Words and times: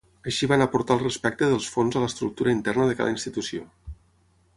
Així 0.29 0.47
van 0.51 0.63
aportar 0.65 0.95
el 0.99 1.01
respecte 1.03 1.49
dels 1.51 1.67
fons 1.73 1.97
a 1.99 2.03
l'estructura 2.05 2.55
interna 2.57 2.89
de 2.93 2.97
cada 3.03 3.15
institució. 3.17 3.67